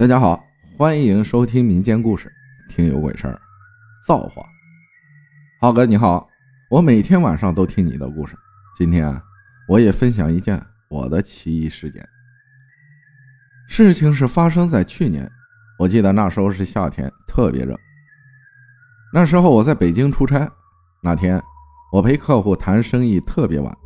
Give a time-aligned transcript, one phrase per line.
[0.00, 0.42] 大家好，
[0.78, 2.32] 欢迎收听民间故事，
[2.70, 3.38] 听有鬼事儿，
[4.06, 4.42] 造化。
[5.60, 6.26] 浩哥你好，
[6.70, 8.34] 我每天晚上都听你的故事，
[8.74, 9.22] 今天啊，
[9.68, 10.58] 我也分享一件
[10.88, 12.02] 我的奇异事件。
[13.68, 15.30] 事情是发生在去年，
[15.78, 17.78] 我记得那时候是夏天，特别热。
[19.12, 20.50] 那时候我在北京出差，
[21.02, 21.38] 那天
[21.92, 23.76] 我陪客户谈生意，特别晚，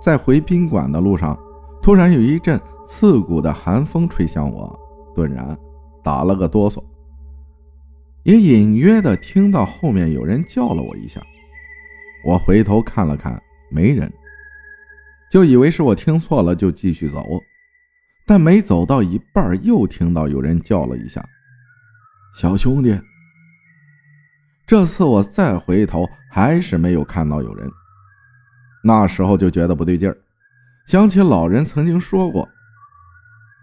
[0.00, 1.36] 在回宾馆的路上，
[1.82, 4.87] 突然有一阵刺骨的寒风吹向我。
[5.18, 5.58] 顿然
[6.04, 6.80] 打了个哆嗦，
[8.22, 11.20] 也隐约的听到后面有人叫了我一下。
[12.24, 14.08] 我回头看了看，没人，
[15.28, 17.26] 就以为是我听错了，就继续走。
[18.24, 21.20] 但没走到一半，又听到有人叫了一下
[22.38, 22.96] ：“小兄弟。”
[24.68, 27.68] 这次我再回头，还是没有看到有人。
[28.84, 30.16] 那时候就觉得不对劲儿，
[30.86, 32.48] 想起老人曾经说过。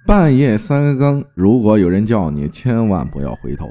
[0.08, 3.68] 半夜三更，如果有人叫你，千万不要回头，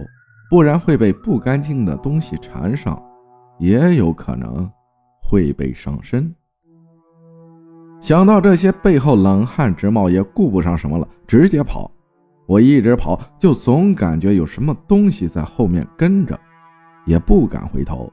[0.50, 3.00] 不然会被不干净的东西缠上，
[3.58, 4.68] 也有可能
[5.22, 6.34] 会被上身。
[8.00, 11.88] 想到这些，背后冷汗直冒，也顾不上什么了，直接跑。
[12.46, 16.38] 我一直跑，就总感觉有什么东西在后面跟着，
[17.06, 18.12] 也不敢回头。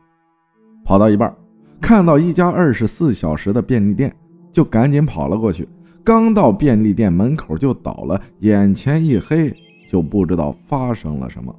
[0.85, 1.35] 跑到一半，
[1.81, 4.15] 看到一家二十四小时的便利店，
[4.51, 5.67] 就赶紧跑了过去。
[6.03, 9.53] 刚到便利店门口就倒了，眼前一黑，
[9.87, 11.55] 就不知道发生了什么。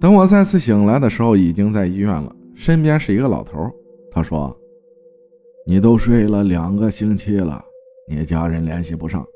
[0.00, 3.70] 等我再次醒来的时候，已经在医院了，身边是一个老头。
[4.10, 4.56] 他说
[5.66, 7.62] ：“你都睡了两个星期了，
[8.08, 9.26] 你家人联系不上。”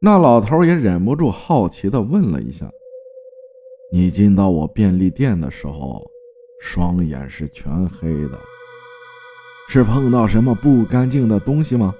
[0.00, 2.70] 那老头也忍不住好奇地问了一下
[3.92, 6.02] ：“你进到我便利店的时候，
[6.60, 8.38] 双眼是全黑的，
[9.68, 11.94] 是碰到什么不干净的东西吗？”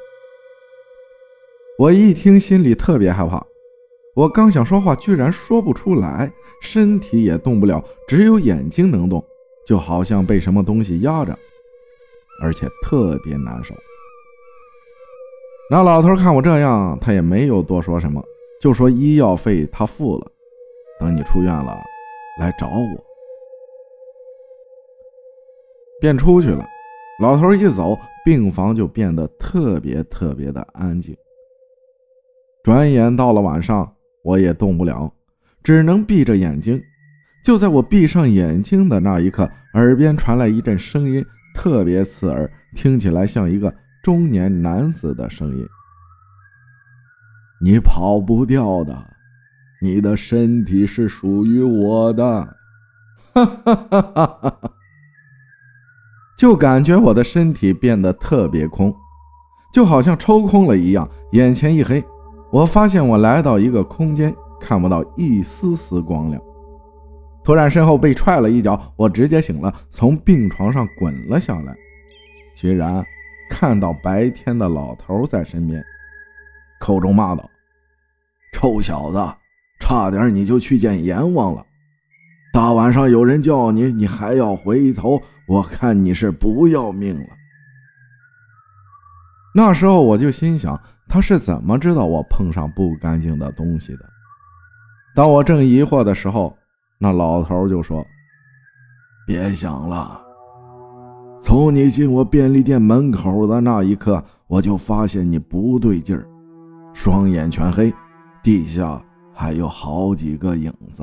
[1.79, 3.45] 我一听，心里特别害怕。
[4.15, 6.33] 我刚想说话，居然说不出来，
[6.63, 9.23] 身体也动不了，只有眼睛能动，
[9.67, 11.39] 就好像被什么东西压着，
[12.43, 13.75] 而且特别难受。
[15.71, 18.25] 那老头看我这样，他也没有多说什么，
[18.59, 20.27] 就说医药费他付了，
[20.99, 21.77] 等你出院了
[22.41, 23.05] 来找我。
[26.01, 26.65] 便出去了。
[27.21, 31.15] 老头一走，病房就变得特别特别的安静。
[32.67, 33.89] 转眼到了晚上，
[34.25, 35.09] 我也动不了，
[35.63, 36.83] 只能闭着眼睛。
[37.45, 41.25] 就在我闭上眼睛的那一刻，耳边传来一阵声音，
[41.55, 43.73] 特别刺耳，听起来像一个
[44.03, 45.65] 中年男子的声音
[47.63, 49.15] ：“你跑不掉的，
[49.81, 52.25] 你的身体是属于我的。”
[53.33, 54.71] 哈哈哈哈哈！
[56.37, 58.93] 就感觉我的身体变得特别空，
[59.73, 62.05] 就好像抽空了一样，眼前一黑。
[62.51, 66.41] 我发现我来到一个空间，看不到一丝丝光亮。
[67.43, 71.75] 突然身后被踹了一脚，我直接醒了，从病床上滚了下来，
[72.55, 73.05] 居然
[73.51, 75.83] 看到白天的老头在身边，
[76.81, 77.49] 口中骂道
[78.55, 79.19] ：“臭小子，
[79.81, 81.65] 差点你就去见阎王了！
[82.53, 87.27] 大晚上有人叫你，你还要回头，我看你是不要命了。”
[89.55, 90.81] 那时候我就心想。
[91.09, 94.05] 他是怎么知道我碰上不干净的东西的？
[95.15, 96.55] 当我正疑惑的时候，
[96.99, 98.05] 那老头就说
[99.27, 100.21] ：“别想了，
[101.41, 106.27] 从你进我便利店门口的那一刻，我就发现你不对劲儿，
[106.93, 107.95] 双眼全黑，
[108.43, 109.01] 地下
[109.33, 111.03] 还有好几个影子，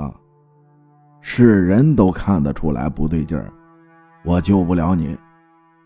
[1.21, 3.51] 是人都看得出来不对劲儿。
[4.25, 5.17] 我救不了你，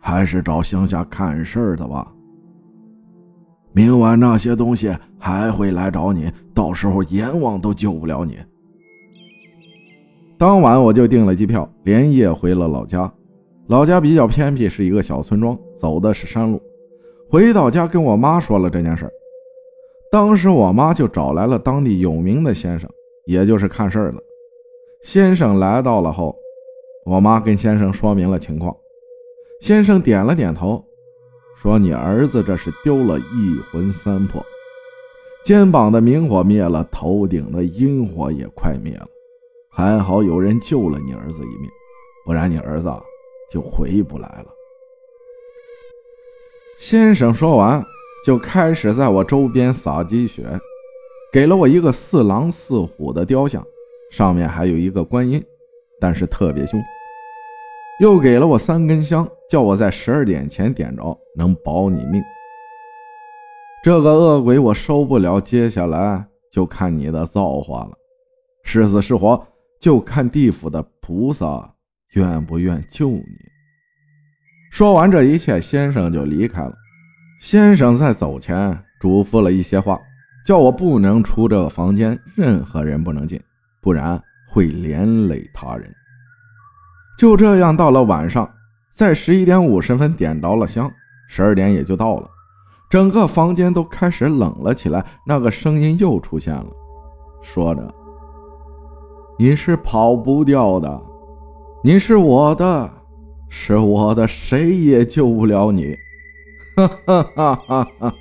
[0.02, 2.12] 还是找乡下看事儿的吧。”
[3.78, 8.40] 明晚那些东西还会来找你，到时候阎王都救不了你。
[10.36, 13.14] 当晚我就订了机票，连夜回了老家。
[13.68, 16.60] 老家比较偏僻，是一个小村庄，走的是山路。
[17.30, 19.08] 回到家跟我妈说了这件事
[20.12, 22.90] 当时我妈就找来了当地有名的先生，
[23.28, 24.18] 也就是看事儿的
[25.04, 25.60] 先生。
[25.60, 26.36] 来到了后，
[27.06, 28.76] 我妈跟先生说明了情况，
[29.62, 30.84] 先生点了点头。
[31.62, 34.46] 说你儿子这是丢了一魂三魄，
[35.44, 39.08] 肩膀的明火灭了，头顶的阴火也快灭了，
[39.72, 41.70] 还好有人救了你儿子一命，
[42.26, 42.92] 不然你儿子
[43.52, 44.46] 就回不来了。
[46.78, 47.84] 先生说完，
[48.24, 50.46] 就开始在我周边撒鸡血，
[51.34, 53.66] 给了我一个似狼似虎的雕像，
[54.12, 55.44] 上面还有一个观音，
[56.00, 56.80] 但是特别凶。
[58.00, 62.24] 又给了我三根香，叫我在十二点前点着，能保你命。
[63.84, 67.92] 这个恶鬼我收不了，接下来就看你的造化了。
[68.64, 69.48] 是死是活，
[69.80, 71.74] 就看地府的菩萨
[72.14, 73.24] 愿不愿救你。
[74.72, 76.74] 说完这一切，先生就离开了。
[77.42, 80.00] 先生在走前嘱咐了一些话，
[80.46, 83.42] 叫我不能出这个房间，任何人不能进，
[83.82, 85.92] 不然会连累他人。
[87.18, 88.48] 就这样，到了晚上，
[88.94, 90.92] 在十一点五十分点着了香，
[91.28, 92.30] 十二点也就到了，
[92.90, 95.04] 整个房间都开始冷了起来。
[95.26, 96.68] 那个声音又出现了，
[97.42, 97.92] 说着
[99.40, 101.02] ：“你是跑不掉的，
[101.84, 102.90] 你是我的，
[103.50, 105.98] 是我的，谁也救不了你。”
[106.78, 108.14] 哈哈哈哈哈！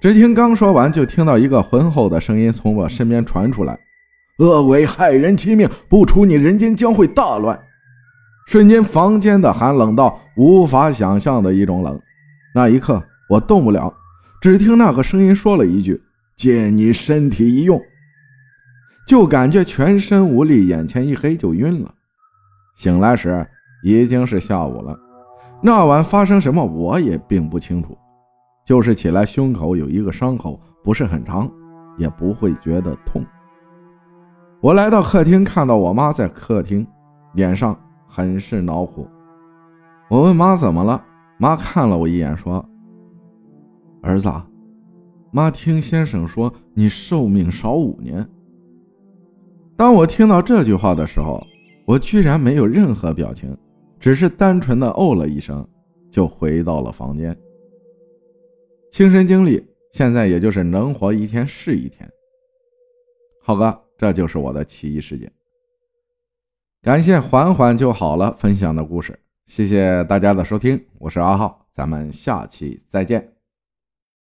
[0.00, 3.78] 只听刚说完，就听到一个浑厚的声音从我身边传出来
[4.38, 7.58] ：“恶鬼害人妻命，不除你，人间将会大乱。”
[8.46, 12.00] 瞬间，房间的寒冷到无法想象的一种冷。
[12.54, 13.92] 那一刻，我动不了，
[14.40, 16.00] 只听那个声音说了一句
[16.34, 17.78] ：“借你身体一用。”
[19.06, 21.92] 就感觉全身无力，眼前一黑，就晕了。
[22.76, 23.46] 醒来时
[23.82, 24.98] 已经是下午了。
[25.60, 27.98] 那晚发生什么，我也并不清楚，
[28.64, 31.50] 就是起来胸口有一个伤口，不是很长，
[31.98, 33.24] 也不会觉得痛。
[34.60, 36.84] 我来到客厅，看到我妈在客厅，
[37.34, 37.78] 脸上
[38.08, 39.08] 很是恼火。
[40.10, 41.04] 我问妈怎么了，
[41.38, 42.64] 妈看了我一眼，说
[44.02, 44.28] ：“儿子，
[45.30, 48.28] 妈听先生说你寿命少五年。”
[49.78, 51.40] 当我听到这句话的时候，
[51.86, 53.56] 我居然没有任何表情。
[54.00, 55.66] 只是单纯的哦了一声，
[56.08, 57.36] 就回到了房间。
[58.92, 62.08] 亲身经历，现在也就是能活一天是一天。
[63.42, 65.30] 浩哥，这就是我的奇异事件。
[66.80, 73.37] 感谢缓缓就好了分享的故事，谢谢大家的收听，我是阿浩，咱们下期再见。